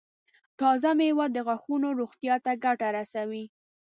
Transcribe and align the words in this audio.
تازه 0.59 0.91
مېوه 0.97 1.25
د 1.31 1.37
غاښونو 1.47 1.87
روغتیا 1.99 2.35
ته 2.45 2.51
ګټه 2.65 2.87
رسوي. 2.97 3.45